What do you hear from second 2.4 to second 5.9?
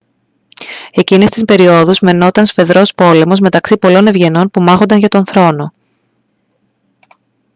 σφοδρός πόλεμος μεταξύ πολλών ευγενών που μάχονταν για τον θρόνο